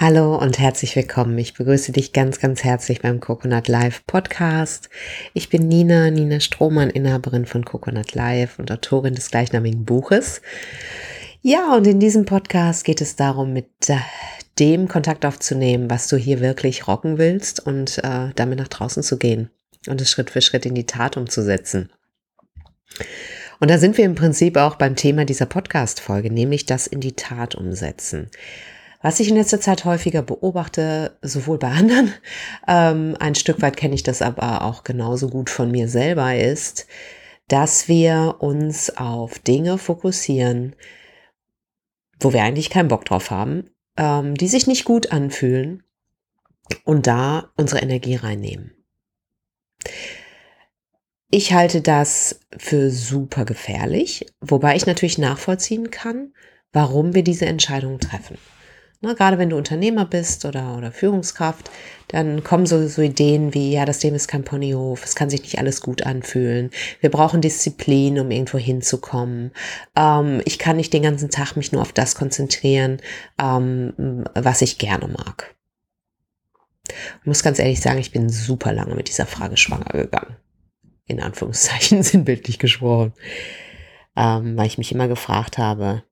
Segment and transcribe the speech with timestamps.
[0.00, 1.36] Hallo und herzlich willkommen.
[1.38, 4.90] Ich begrüße dich ganz, ganz herzlich beim Coconut Live Podcast.
[5.34, 10.40] Ich bin Nina, Nina Strohmann, Inhaberin von Coconut Live und Autorin des gleichnamigen Buches.
[11.42, 13.96] Ja, und in diesem Podcast geht es darum, mit äh,
[14.60, 19.18] dem Kontakt aufzunehmen, was du hier wirklich rocken willst und äh, damit nach draußen zu
[19.18, 19.50] gehen
[19.88, 21.90] und es Schritt für Schritt in die Tat umzusetzen.
[23.58, 27.16] Und da sind wir im Prinzip auch beim Thema dieser Podcast-Folge, nämlich das in die
[27.16, 28.30] Tat umsetzen.
[29.00, 32.12] Was ich in letzter Zeit häufiger beobachte, sowohl bei anderen,
[32.66, 36.86] ähm, ein Stück weit kenne ich das aber auch genauso gut von mir selber, ist,
[37.48, 40.76] dass wir uns auf Dinge fokussieren,
[42.20, 45.82] wo wir eigentlich keinen Bock drauf haben, ähm, die sich nicht gut anfühlen
[46.84, 48.72] und da unsere Energie reinnehmen.
[51.30, 56.32] Ich halte das für super gefährlich, wobei ich natürlich nachvollziehen kann,
[56.72, 58.38] warum wir diese Entscheidung treffen.
[59.00, 61.70] Ne, gerade wenn du Unternehmer bist oder, oder Führungskraft,
[62.08, 65.42] dann kommen so, so Ideen wie, ja, das Leben ist kein Ponyhof, es kann sich
[65.42, 66.70] nicht alles gut anfühlen.
[67.00, 69.52] Wir brauchen Disziplin, um irgendwo hinzukommen.
[69.94, 73.00] Ähm, ich kann nicht den ganzen Tag mich nur auf das konzentrieren,
[73.40, 75.54] ähm, was ich gerne mag.
[77.20, 80.36] Ich muss ganz ehrlich sagen, ich bin super lange mit dieser Frage schwanger gegangen.
[81.06, 83.12] In Anführungszeichen sinnbildlich gesprochen.
[84.16, 86.02] Ähm, weil ich mich immer gefragt habe,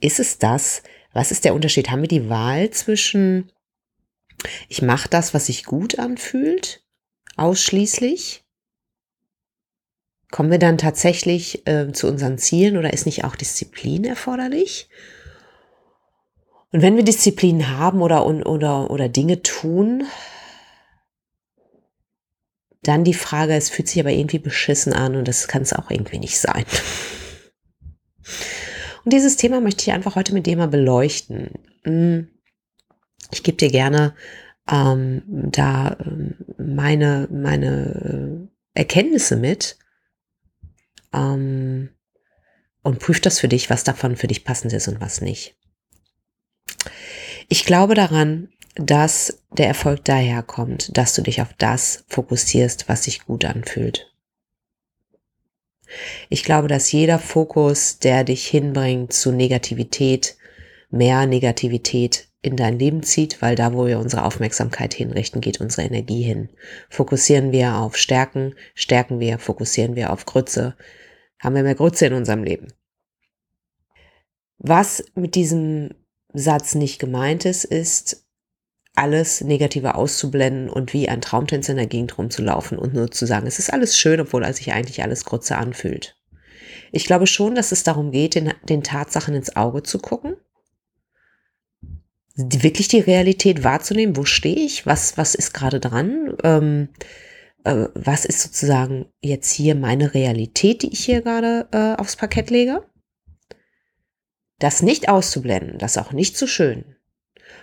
[0.00, 1.90] ist es das, was ist der Unterschied?
[1.90, 3.50] Haben wir die Wahl zwischen,
[4.68, 6.82] ich mache das, was sich gut anfühlt,
[7.36, 8.44] ausschließlich?
[10.30, 14.88] Kommen wir dann tatsächlich äh, zu unseren Zielen oder ist nicht auch Disziplin erforderlich?
[16.70, 20.04] Und wenn wir Disziplin haben oder, oder, oder Dinge tun,
[22.82, 25.90] dann die Frage, es fühlt sich aber irgendwie beschissen an und das kann es auch
[25.90, 26.64] irgendwie nicht sein.
[29.08, 31.48] Und dieses Thema möchte ich einfach heute mit dir mal beleuchten.
[31.84, 32.28] Hm,
[33.30, 34.14] ich gebe dir gerne
[34.70, 39.78] ähm, da ähm, meine, meine äh, Erkenntnisse mit
[41.14, 41.88] ähm,
[42.82, 45.56] und prüf das für dich, was davon für dich passend ist und was nicht.
[47.48, 53.24] Ich glaube daran, dass der Erfolg daherkommt, dass du dich auf das fokussierst, was sich
[53.24, 54.12] gut anfühlt.
[56.28, 60.36] Ich glaube, dass jeder Fokus, der dich hinbringt zu Negativität,
[60.90, 65.86] mehr Negativität in dein Leben zieht, weil da, wo wir unsere Aufmerksamkeit hinrichten, geht unsere
[65.86, 66.50] Energie hin.
[66.88, 70.76] Fokussieren wir auf Stärken, stärken wir, fokussieren wir auf Grütze,
[71.40, 72.68] haben wir mehr Grütze in unserem Leben.
[74.58, 75.94] Was mit diesem
[76.32, 78.27] Satz nicht gemeint ist, ist,
[78.98, 83.46] alles Negative auszublenden und wie ein Traumtänzer in der Gegend rumzulaufen und nur zu sagen,
[83.46, 86.16] es ist alles schön, obwohl sich eigentlich alles Grütze anfühlt.
[86.92, 90.36] Ich glaube schon, dass es darum geht, den, den Tatsachen ins Auge zu gucken,
[92.34, 96.88] wirklich die Realität wahrzunehmen, wo stehe ich, was, was ist gerade dran, ähm,
[97.64, 102.50] äh, was ist sozusagen jetzt hier meine Realität, die ich hier gerade äh, aufs Parkett
[102.50, 102.84] lege.
[104.60, 106.96] Das nicht auszublenden, das auch nicht zu schön,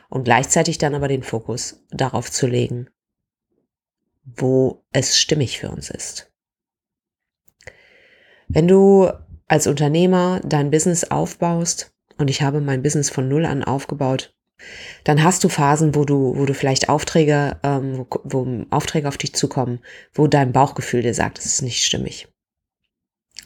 [0.10, 2.90] und gleichzeitig dann aber den Fokus darauf zu legen,
[4.24, 6.32] wo es stimmig für uns ist.
[8.48, 9.12] Wenn du
[9.48, 14.34] als Unternehmer dein Business aufbaust, und ich habe mein Business von null an aufgebaut,
[15.04, 19.18] dann hast du Phasen, wo du, wo du vielleicht Aufträge, ähm, wo, wo Aufträge auf
[19.18, 19.80] dich zukommen,
[20.14, 22.28] wo dein Bauchgefühl dir sagt, es ist nicht stimmig.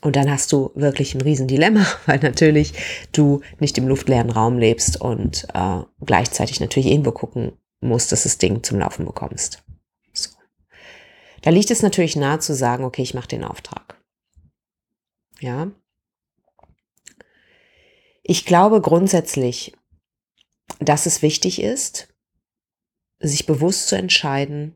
[0.01, 2.73] Und dann hast du wirklich ein Riesendilemma, weil natürlich
[3.11, 8.37] du nicht im luftleeren Raum lebst und äh, gleichzeitig natürlich irgendwo gucken musst, dass das
[8.37, 9.63] Ding zum Laufen bekommst.
[10.13, 10.31] So.
[11.41, 13.97] Da liegt es natürlich nahe zu sagen, okay, ich mache den Auftrag.
[15.39, 15.71] Ja.
[18.23, 19.73] Ich glaube grundsätzlich,
[20.79, 22.13] dass es wichtig ist,
[23.19, 24.75] sich bewusst zu entscheiden,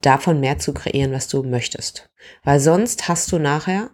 [0.00, 2.10] davon mehr zu kreieren, was du möchtest.
[2.42, 3.90] Weil sonst hast du nachher,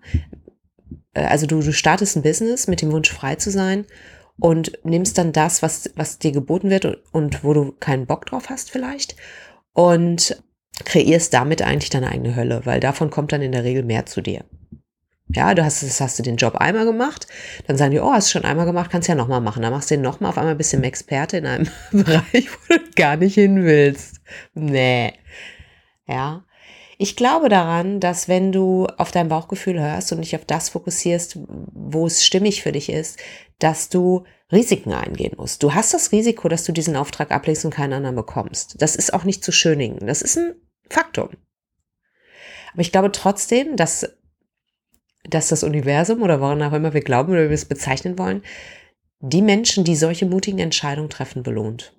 [1.14, 3.84] also du, du startest ein Business mit dem Wunsch frei zu sein
[4.38, 8.26] und nimmst dann das, was, was dir geboten wird und, und wo du keinen Bock
[8.26, 9.16] drauf hast vielleicht
[9.72, 10.42] und
[10.84, 14.20] kreierst damit eigentlich deine eigene Hölle, weil davon kommt dann in der Regel mehr zu
[14.20, 14.44] dir.
[15.32, 17.28] Ja, du hast, das hast du den Job einmal gemacht,
[17.66, 19.62] dann sagen die, oh, hast du schon einmal gemacht, kannst ja nochmal machen.
[19.62, 22.80] Dann machst du den nochmal, auf einmal bist du Experte in einem Bereich, wo du
[22.96, 24.20] gar nicht hin willst.
[24.54, 25.12] Nee.
[26.08, 26.44] Ja.
[27.02, 31.38] Ich glaube daran, dass wenn du auf dein Bauchgefühl hörst und dich auf das fokussierst,
[31.72, 33.18] wo es stimmig für dich ist,
[33.58, 35.62] dass du Risiken eingehen musst.
[35.62, 38.82] Du hast das Risiko, dass du diesen Auftrag ablegst und keinen anderen bekommst.
[38.82, 40.06] Das ist auch nicht zu schönigen.
[40.06, 40.56] Das ist ein
[40.90, 41.30] Faktum.
[42.74, 44.06] Aber ich glaube trotzdem, dass,
[45.24, 48.42] dass das Universum oder woran auch immer wir glauben oder wir es bezeichnen wollen,
[49.20, 51.94] die Menschen, die solche mutigen Entscheidungen treffen, belohnt.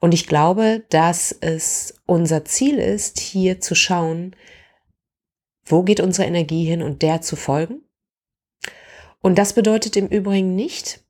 [0.00, 4.34] Und ich glaube, dass es unser Ziel ist, hier zu schauen,
[5.64, 7.82] wo geht unsere Energie hin und der zu folgen.
[9.20, 11.04] Und das bedeutet im Übrigen nicht,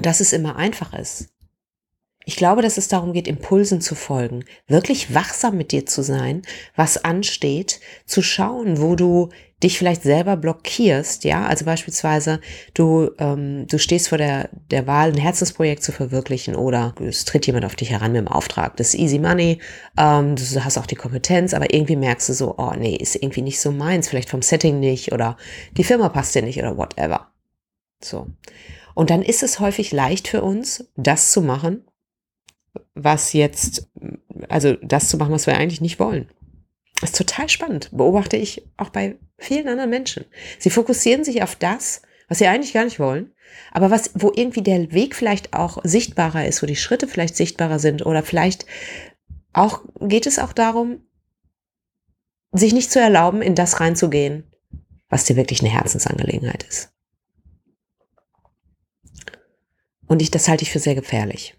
[0.00, 1.30] dass es immer einfach ist.
[2.28, 6.42] Ich glaube, dass es darum geht, Impulsen zu folgen, wirklich wachsam mit dir zu sein,
[6.76, 9.30] was ansteht, zu schauen, wo du
[9.62, 12.42] dich vielleicht selber blockierst, ja, also beispielsweise
[12.74, 17.46] du ähm, du stehst vor der der Wahl, ein Herzensprojekt zu verwirklichen oder es tritt
[17.46, 19.60] jemand auf dich heran mit dem Auftrag, das ist easy money,
[19.96, 23.40] ähm, du hast auch die Kompetenz, aber irgendwie merkst du so, oh nee, ist irgendwie
[23.40, 25.38] nicht so meins, vielleicht vom Setting nicht oder
[25.78, 27.32] die Firma passt dir nicht oder whatever,
[28.04, 28.26] so.
[28.94, 31.87] Und dann ist es häufig leicht für uns, das zu machen,
[33.02, 33.88] was jetzt,
[34.48, 36.28] also das zu machen, was wir eigentlich nicht wollen.
[37.00, 40.24] Das ist total spannend, beobachte ich auch bei vielen anderen Menschen.
[40.58, 43.32] Sie fokussieren sich auf das, was sie eigentlich gar nicht wollen,
[43.70, 47.78] aber was, wo irgendwie der Weg vielleicht auch sichtbarer ist, wo die Schritte vielleicht sichtbarer
[47.78, 48.66] sind oder vielleicht
[49.52, 51.02] auch, geht es auch darum,
[52.52, 54.44] sich nicht zu erlauben, in das reinzugehen,
[55.08, 56.90] was dir wirklich eine Herzensangelegenheit ist.
[60.06, 61.57] Und ich, das halte ich für sehr gefährlich.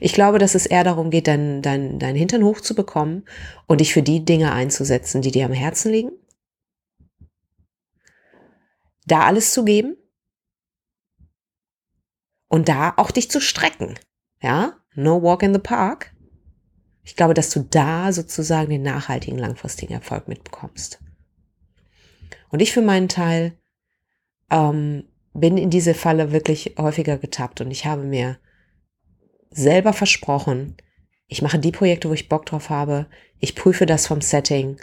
[0.00, 3.24] Ich glaube, dass es eher darum geht, dein, dein, dein Hintern hochzubekommen
[3.66, 6.12] und dich für die Dinge einzusetzen, die dir am Herzen liegen.
[9.06, 9.96] Da alles zu geben
[12.48, 13.98] und da auch dich zu strecken.
[14.40, 16.14] Ja, no walk in the park.
[17.04, 21.00] Ich glaube, dass du da sozusagen den nachhaltigen, langfristigen Erfolg mitbekommst.
[22.50, 23.58] Und ich für meinen Teil
[24.50, 28.38] ähm, bin in diese Falle wirklich häufiger getappt und ich habe mir
[29.52, 30.76] selber versprochen,
[31.32, 33.06] ich mache die Projekte, wo ich Bock drauf habe.
[33.38, 34.76] Ich prüfe das vom Setting,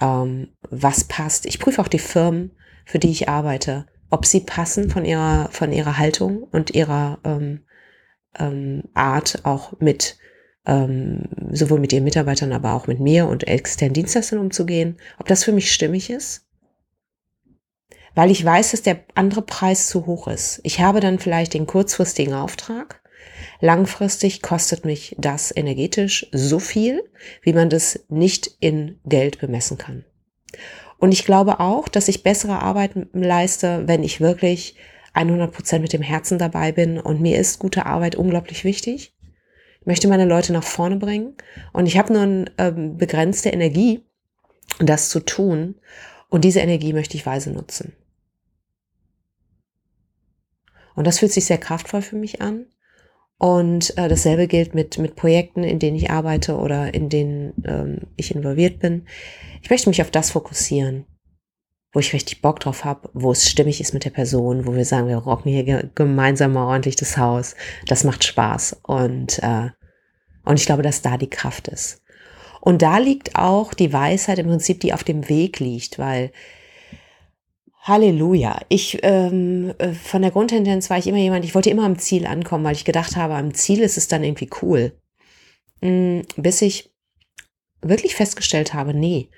[0.00, 1.44] ähm, was passt.
[1.44, 2.52] Ich prüfe auch die Firmen,
[2.84, 7.64] für die ich arbeite, ob sie passen von ihrer, von ihrer Haltung und ihrer ähm,
[8.38, 10.18] ähm, Art auch mit
[10.66, 15.42] ähm, sowohl mit ihren Mitarbeitern, aber auch mit mir und externen Dienstleistern umzugehen, ob das
[15.42, 16.46] für mich stimmig ist.
[18.14, 20.60] Weil ich weiß, dass der andere Preis zu hoch ist.
[20.62, 23.02] Ich habe dann vielleicht den kurzfristigen Auftrag
[23.60, 27.02] Langfristig kostet mich das energetisch so viel,
[27.42, 30.04] wie man das nicht in Geld bemessen kann.
[30.98, 34.76] Und ich glaube auch, dass ich bessere Arbeit leiste, wenn ich wirklich
[35.12, 36.98] 100 Prozent mit dem Herzen dabei bin.
[36.98, 39.14] Und mir ist gute Arbeit unglaublich wichtig.
[39.80, 41.36] Ich möchte meine Leute nach vorne bringen.
[41.72, 44.04] Und ich habe nur eine ähm, begrenzte Energie,
[44.80, 45.76] das zu tun.
[46.28, 47.94] Und diese Energie möchte ich weise nutzen.
[50.94, 52.66] Und das fühlt sich sehr kraftvoll für mich an.
[53.38, 58.00] Und äh, dasselbe gilt mit, mit Projekten, in denen ich arbeite oder in denen ähm,
[58.16, 59.06] ich involviert bin.
[59.62, 61.06] Ich möchte mich auf das fokussieren,
[61.92, 64.84] wo ich richtig Bock drauf habe, wo es stimmig ist mit der Person, wo wir
[64.84, 67.54] sagen, wir rocken hier gemeinsam mal ordentlich das Haus.
[67.86, 68.80] Das macht Spaß.
[68.82, 69.70] Und, äh,
[70.44, 72.02] und ich glaube, dass da die Kraft ist.
[72.60, 76.32] Und da liegt auch die Weisheit im Prinzip, die auf dem Weg liegt, weil
[77.88, 78.60] Halleluja.
[78.68, 82.26] Ich ähm, äh, von der Grundtendenz war ich immer jemand, ich wollte immer am Ziel
[82.26, 84.92] ankommen, weil ich gedacht habe, am Ziel ist es dann irgendwie cool.
[85.80, 86.90] Mhm, bis ich
[87.80, 89.30] wirklich festgestellt habe, nee,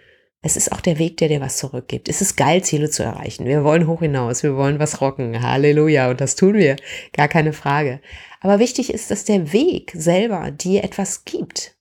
[0.42, 2.08] es ist auch der Weg, der dir was zurückgibt.
[2.08, 3.44] Es ist geil, Ziele zu erreichen.
[3.44, 5.42] Wir wollen hoch hinaus, wir wollen was rocken.
[5.42, 6.10] Halleluja.
[6.10, 6.76] Und das tun wir.
[7.12, 8.00] Gar keine Frage.
[8.40, 11.76] Aber wichtig ist, dass der Weg selber dir etwas gibt.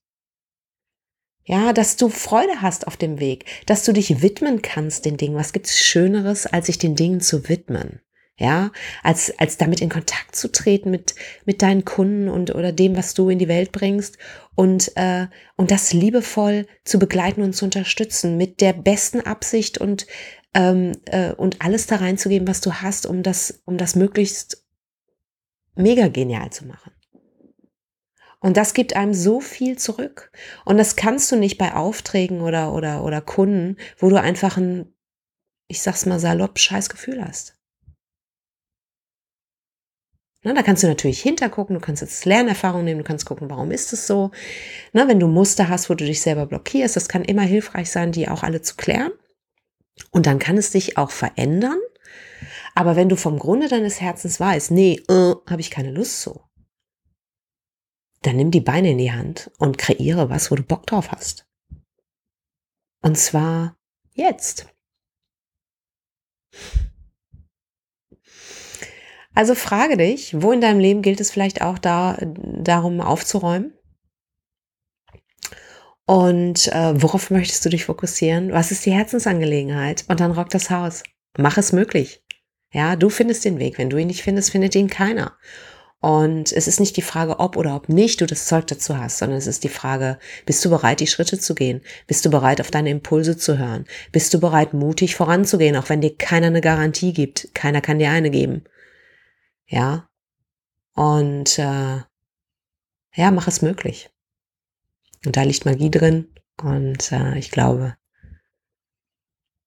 [1.50, 5.36] Ja, dass du Freude hast auf dem Weg, dass du dich widmen kannst den Dingen.
[5.36, 8.02] Was gibt's Schöneres, als sich den Dingen zu widmen?
[8.38, 11.16] Ja, als, als damit in Kontakt zu treten mit,
[11.46, 14.20] mit deinen Kunden und oder dem, was du in die Welt bringst
[14.54, 15.26] und, äh,
[15.56, 20.06] und das liebevoll zu begleiten und zu unterstützen mit der besten Absicht und,
[20.54, 24.64] ähm, äh, und alles da reinzugeben, was du hast, um das, um das möglichst
[25.74, 26.92] mega genial zu machen.
[28.42, 30.32] Und das gibt einem so viel zurück.
[30.66, 34.94] Und das kannst du nicht bei Aufträgen oder, oder, oder Kunden, wo du einfach ein,
[35.68, 37.60] ich sag's mal salopp, scheiß Gefühl hast.
[40.42, 43.72] Na, da kannst du natürlich hintergucken, du kannst jetzt Lernerfahrung nehmen, du kannst gucken, warum
[43.72, 44.32] ist es so.
[44.94, 48.14] Na, wenn du Muster hast, wo du dich selber blockierst, das kann immer hilfreich sein,
[48.14, 49.12] die auch alle zu klären.
[50.12, 51.80] Und dann kann es dich auch verändern.
[52.74, 56.46] Aber wenn du vom Grunde deines Herzens weißt, nee, äh, habe ich keine Lust so,
[58.22, 61.48] dann nimm die Beine in die Hand und kreiere was, wo du Bock drauf hast.
[63.02, 63.78] Und zwar
[64.14, 64.68] jetzt.
[69.34, 73.74] Also frage dich, wo in deinem Leben gilt es vielleicht auch da, darum aufzuräumen?
[76.06, 78.52] Und äh, worauf möchtest du dich fokussieren?
[78.52, 80.06] Was ist die Herzensangelegenheit?
[80.10, 81.04] Und dann rock das Haus.
[81.38, 82.24] Mach es möglich.
[82.74, 83.78] Ja, du findest den Weg.
[83.78, 85.38] Wenn du ihn nicht findest, findet ihn keiner.
[86.02, 89.18] Und es ist nicht die Frage, ob oder ob nicht du das Zeug dazu hast,
[89.18, 91.82] sondern es ist die Frage, bist du bereit, die Schritte zu gehen?
[92.08, 93.86] Bist du bereit, auf deine Impulse zu hören?
[94.14, 97.50] Bist du bereit, mutig voranzugehen, auch wenn dir keiner eine Garantie gibt?
[97.54, 98.64] Keiner kann dir eine geben.
[99.68, 100.10] Ja.
[100.96, 101.98] Und äh,
[103.16, 104.10] ja, mach es möglich.
[105.26, 106.34] Und da liegt Magie drin.
[106.62, 107.98] Und äh, ich glaube,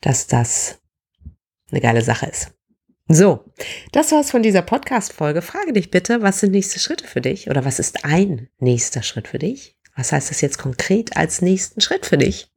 [0.01, 0.81] dass das
[1.71, 2.53] eine geile Sache ist.
[3.09, 3.45] So,
[3.91, 5.43] das war's von dieser Podcast-Folge.
[5.43, 7.51] Frage dich bitte, was sind nächste Schritte für dich?
[7.51, 9.77] Oder was ist ein nächster Schritt für dich?
[9.97, 12.51] Was heißt das jetzt konkret als nächsten Schritt für dich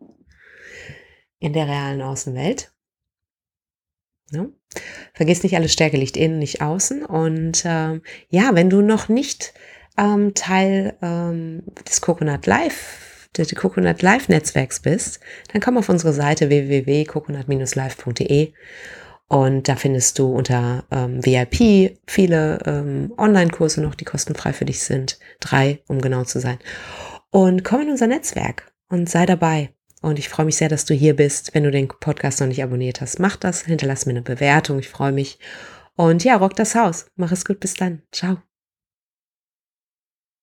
[1.39, 2.71] in der realen Außenwelt?
[4.31, 4.47] Ja.
[5.13, 7.05] Vergiss nicht, alle Stärke liegt innen, nicht außen.
[7.05, 9.53] Und ähm, ja, wenn du noch nicht
[9.97, 15.19] ähm, Teil ähm, des Coconut Live, des Coconut Live Netzwerks bist,
[15.51, 18.53] dann komm auf unsere Seite www.coconut-live.de
[19.27, 24.83] und da findest du unter ähm, VIP viele ähm, Online-Kurse noch, die kostenfrei für dich
[24.83, 25.19] sind.
[25.39, 26.59] Drei, um genau zu sein.
[27.31, 29.71] Und komm in unser Netzwerk und sei dabei.
[30.01, 31.55] Und ich freue mich sehr, dass du hier bist.
[31.55, 33.63] Wenn du den Podcast noch nicht abonniert hast, mach das.
[33.63, 34.77] Hinterlass mir eine Bewertung.
[34.77, 35.39] Ich freue mich.
[35.95, 37.07] Und ja, rock das Haus.
[37.15, 37.59] Mach es gut.
[37.59, 38.03] Bis dann.
[38.11, 38.37] Ciao.